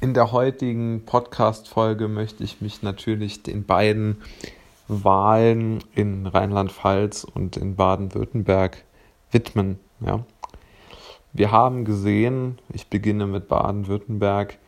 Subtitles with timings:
[0.00, 4.22] In der heutigen Podcast-Folge möchte ich mich natürlich den beiden
[4.86, 8.84] Wahlen in Rheinland-Pfalz und in Baden-Württemberg
[9.32, 9.80] widmen.
[9.98, 10.24] Ja.
[11.32, 14.58] Wir haben gesehen, ich beginne mit Baden-Württemberg,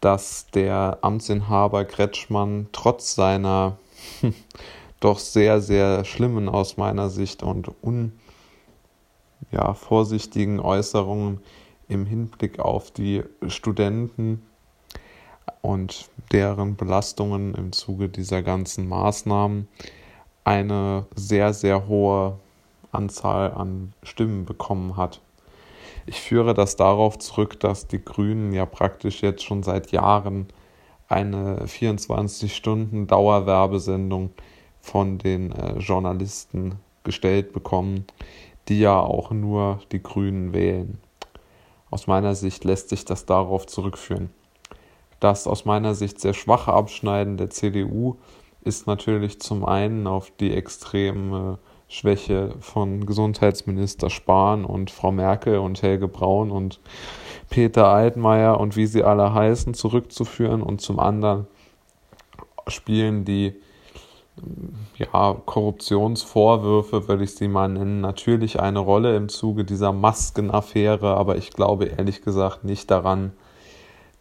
[0.00, 3.78] dass der Amtsinhaber Kretschmann trotz seiner
[5.00, 8.12] doch sehr, sehr schlimmen aus meiner Sicht und un,
[9.50, 11.40] ja, vorsichtigen Äußerungen
[11.88, 14.42] im Hinblick auf die Studenten
[15.62, 19.68] und deren Belastungen im Zuge dieser ganzen Maßnahmen
[20.44, 22.38] eine sehr, sehr hohe
[22.92, 25.20] Anzahl an Stimmen bekommen hat.
[26.06, 30.48] Ich führe das darauf zurück, dass die Grünen ja praktisch jetzt schon seit Jahren
[31.08, 34.28] eine 24-Stunden-Dauerwerbesendung
[34.80, 36.74] von den äh, Journalisten
[37.04, 38.04] gestellt bekommen,
[38.68, 40.98] die ja auch nur die Grünen wählen.
[41.90, 44.30] Aus meiner Sicht lässt sich das darauf zurückführen.
[45.24, 48.16] Das aus meiner Sicht sehr schwache Abschneiden der CDU
[48.60, 55.80] ist natürlich zum einen auf die extreme Schwäche von Gesundheitsminister Spahn und Frau Merkel und
[55.80, 56.78] Helge Braun und
[57.48, 60.62] Peter Altmaier und wie sie alle heißen zurückzuführen.
[60.62, 61.46] Und zum anderen
[62.68, 63.54] spielen die
[64.98, 71.38] ja, Korruptionsvorwürfe, würde ich sie mal nennen, natürlich eine Rolle im Zuge dieser Maskenaffäre, aber
[71.38, 73.32] ich glaube ehrlich gesagt nicht daran,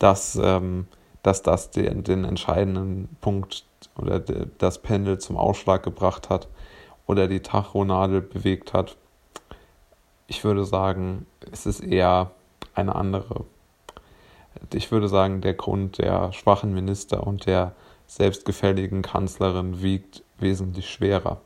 [0.04, 0.88] dass, ähm,
[1.22, 3.66] dass das den, den entscheidenden Punkt
[3.96, 6.50] oder das Pendel zum Ausschlag gebracht hat
[7.08, 8.98] oder die Tachonadel bewegt hat.
[10.28, 12.31] Ich würde sagen, es ist eher
[12.76, 13.46] eine andere.
[14.74, 17.72] Ich würde sagen, der Grund der schwachen Minister und der
[18.06, 21.40] selbstgefälligen Kanzlerin wiegt wesentlich schwerer.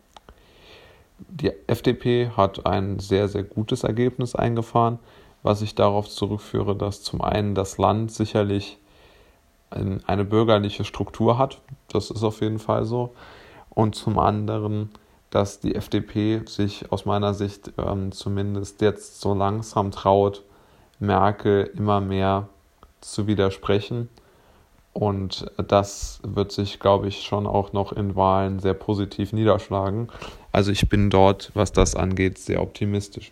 [1.19, 4.97] Die FDP hat ein sehr, sehr gutes Ergebnis eingefahren,
[5.43, 8.77] was ich darauf zurückführe, dass zum einen das Land sicherlich
[9.69, 13.13] eine bürgerliche Struktur hat, das ist auf jeden Fall so,
[13.69, 14.89] und zum anderen
[15.29, 20.43] dass die FDP sich aus meiner Sicht ähm, zumindest jetzt so langsam traut,
[20.99, 22.47] Merkel immer mehr
[23.01, 24.09] zu widersprechen.
[24.93, 30.07] Und das wird sich, glaube ich, schon auch noch in Wahlen sehr positiv niederschlagen.
[30.51, 33.31] Also ich bin dort, was das angeht, sehr optimistisch.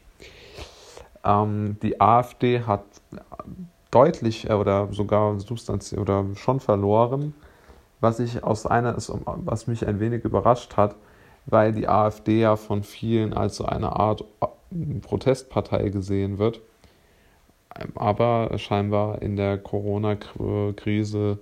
[1.26, 2.84] Ähm, die AfD hat
[3.92, 7.34] deutlich äh, oder sogar substanziell oder schon verloren,
[8.00, 10.96] was ich aus einer, was mich ein wenig überrascht hat,
[11.48, 16.62] weil die AfD ja von vielen als so eine Art äh, Protestpartei gesehen wird.
[17.96, 21.40] Aber scheinbar in der Corona-Krise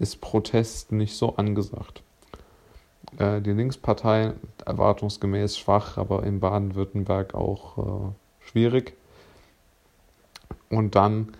[0.00, 2.02] ist Protest nicht so angesagt.
[3.18, 4.32] Äh, die Linkspartei
[4.64, 8.96] erwartungsgemäß schwach, aber in Baden-Württemberg auch schwierig.
[10.70, 11.32] Und dann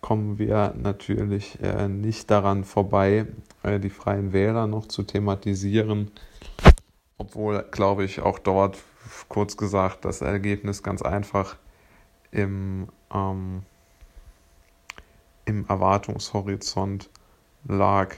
[0.00, 1.58] kommen wir natürlich
[1.88, 3.26] nicht daran vorbei,
[3.64, 6.10] die Freien Wähler noch zu thematisieren
[7.18, 8.78] obwohl, glaube ich, auch dort,
[9.28, 11.56] kurz gesagt, das Ergebnis ganz einfach
[12.30, 13.62] im, ähm,
[15.44, 17.10] im Erwartungshorizont
[17.66, 18.14] lag.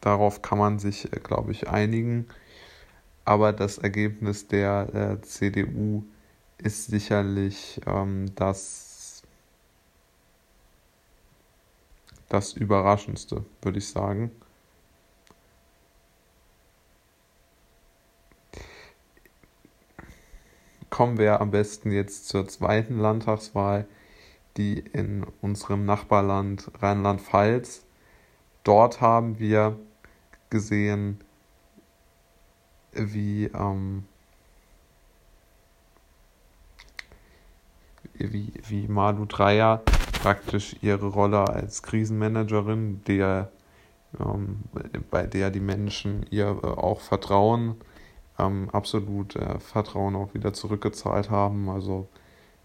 [0.00, 2.26] Darauf kann man sich, glaube ich, einigen.
[3.24, 6.04] Aber das Ergebnis der äh, CDU
[6.58, 9.22] ist sicherlich ähm, das,
[12.28, 14.30] das Überraschendste, würde ich sagen.
[20.96, 23.86] kommen wir am besten jetzt zur zweiten Landtagswahl,
[24.56, 27.84] die in unserem Nachbarland Rheinland-Pfalz.
[28.64, 29.78] Dort haben wir
[30.48, 31.20] gesehen,
[32.92, 34.04] wie, ähm,
[38.18, 39.82] wie, wie Malu Dreyer
[40.22, 43.50] praktisch ihre Rolle als Krisenmanagerin, der,
[44.20, 44.60] ähm,
[45.10, 47.76] bei der die Menschen ihr äh, auch vertrauen,
[48.38, 51.68] ähm, absolut äh, Vertrauen auch wieder zurückgezahlt haben.
[51.68, 52.08] Also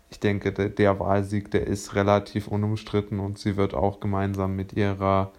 [0.10, 4.74] ich denke, der, der Wahlsieg, der ist relativ unumstritten und sie wird auch gemeinsam mit
[4.74, 5.32] ihrer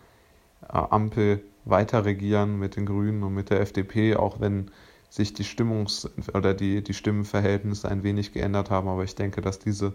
[0.63, 4.71] äh, Ampel weiter regieren, mit den Grünen und mit der FDP, auch wenn
[5.13, 8.89] sich die Stimmungs- oder die, die Stimmenverhältnisse ein wenig geändert haben.
[8.89, 9.93] Aber ich denke, dass diese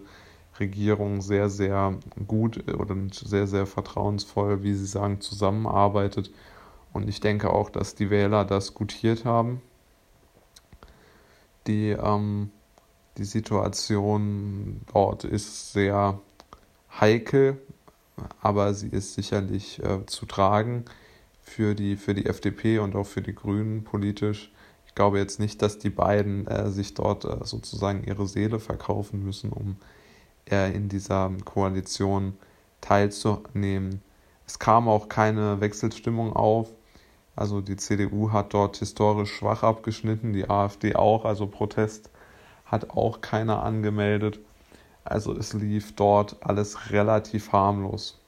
[0.60, 6.30] Regierung sehr, sehr gut oder sehr, sehr vertrauensvoll, wie Sie sagen, zusammenarbeitet.
[6.92, 9.60] Und ich denke auch, dass die Wähler das gutiert haben
[11.68, 12.50] die, ähm,
[13.18, 16.20] die Situation dort ist sehr
[17.00, 17.60] heikel,
[18.40, 20.84] aber sie ist sicherlich äh, zu tragen
[21.42, 24.50] für die, für die FDP und auch für die Grünen politisch.
[24.98, 29.22] Ich glaube jetzt nicht, dass die beiden äh, sich dort äh, sozusagen ihre Seele verkaufen
[29.24, 29.76] müssen, um
[30.50, 32.36] äh, in dieser Koalition
[32.80, 34.02] teilzunehmen.
[34.44, 36.72] Es kam auch keine Wechselstimmung auf.
[37.36, 42.10] Also die CDU hat dort historisch schwach abgeschnitten, die AfD auch, also Protest
[42.64, 44.40] hat auch keiner angemeldet.
[45.04, 48.18] Also es lief dort alles relativ harmlos.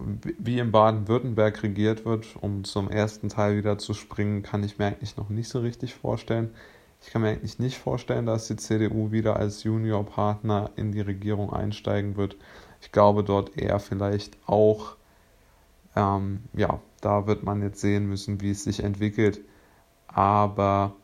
[0.00, 4.86] Wie in Baden-Württemberg regiert wird, um zum ersten Teil wieder zu springen, kann ich mir
[4.86, 6.50] eigentlich noch nicht so richtig vorstellen.
[7.02, 11.52] Ich kann mir eigentlich nicht vorstellen, dass die CDU wieder als Juniorpartner in die Regierung
[11.52, 12.36] einsteigen wird.
[12.80, 14.96] Ich glaube dort eher vielleicht auch,
[15.96, 19.40] ähm, ja, da wird man jetzt sehen müssen, wie es sich entwickelt.
[20.08, 20.96] Aber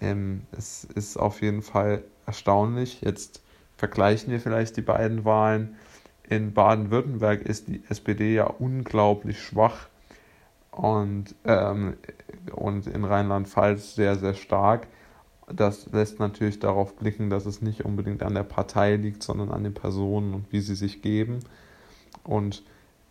[0.00, 3.00] ähm, es ist auf jeden Fall erstaunlich.
[3.00, 3.42] Jetzt
[3.76, 5.76] vergleichen wir vielleicht die beiden Wahlen.
[6.28, 9.88] In Baden-Württemberg ist die SPD ja unglaublich schwach
[10.72, 11.96] und, ähm,
[12.52, 14.88] und in Rheinland-Pfalz sehr, sehr stark.
[15.52, 19.62] Das lässt natürlich darauf blicken, dass es nicht unbedingt an der Partei liegt, sondern an
[19.62, 21.40] den Personen und wie sie sich geben.
[22.24, 22.64] Und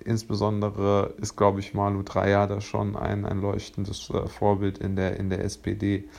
[0.04, 5.18] insbesondere ist, glaube ich, Malu Dreyer da schon ein, ein leuchtendes äh, Vorbild in der,
[5.18, 6.10] in der SPD.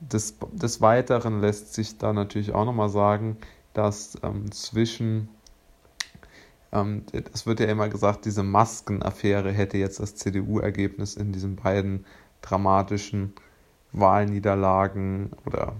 [0.00, 3.38] Des, des Weiteren lässt sich da natürlich auch nochmal sagen,
[3.72, 5.28] dass ähm, zwischen,
[7.32, 12.04] es wird ja immer gesagt, diese Maskenaffäre hätte jetzt das CDU-Ergebnis in diesen beiden
[12.42, 13.32] dramatischen
[13.92, 15.76] Wahlniederlagen oder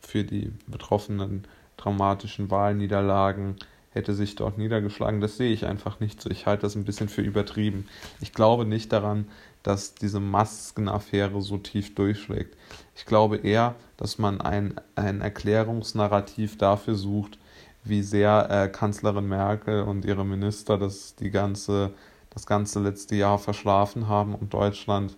[0.00, 1.46] für die Betroffenen
[1.76, 3.56] dramatischen Wahlniederlagen
[3.90, 5.20] hätte sich dort niedergeschlagen.
[5.20, 6.30] Das sehe ich einfach nicht so.
[6.30, 7.86] Ich halte das ein bisschen für übertrieben.
[8.20, 9.26] Ich glaube nicht daran,
[9.62, 12.56] dass diese Maskenaffäre so tief durchschlägt.
[12.96, 17.38] Ich glaube eher, dass man ein, ein Erklärungsnarrativ dafür sucht,
[17.84, 21.92] wie sehr äh, Kanzlerin Merkel und ihre Minister das, die ganze,
[22.30, 25.16] das ganze letzte Jahr verschlafen haben und Deutschland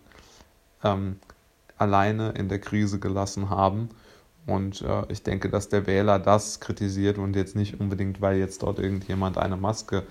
[0.82, 1.16] ähm,
[1.76, 3.90] alleine in der Krise gelassen haben.
[4.46, 8.62] Und äh, ich denke, dass der Wähler das kritisiert und jetzt nicht unbedingt, weil jetzt
[8.62, 10.02] dort irgendjemand eine Maske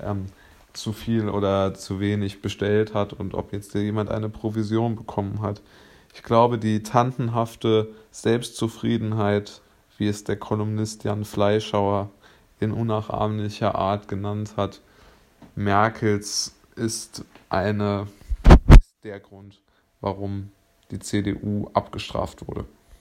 [0.00, 0.26] ähm,
[0.72, 5.60] zu viel oder zu wenig bestellt hat und ob jetzt jemand eine Provision bekommen hat.
[6.14, 9.60] Ich glaube, die tantenhafte Selbstzufriedenheit,
[10.00, 12.08] wie es der Kolumnist Jan Fleischauer
[12.58, 14.80] in unnachahmlicher Art genannt hat,
[15.54, 18.06] Merkels ist eine
[18.68, 19.60] ist der Grund,
[20.00, 20.52] warum
[20.90, 22.64] die CDU abgestraft wurde.